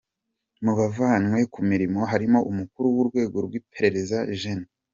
Mu 0.63 0.73
bavanywe 0.79 1.39
ku 1.53 1.59
mirimo 1.69 1.99
harimo 2.11 2.39
umukuru 2.51 2.85
w’ 2.95 2.97
urwego 3.03 3.37
rw’ 3.45 3.53
iperereza, 3.59 4.17
Gen. 4.39 4.61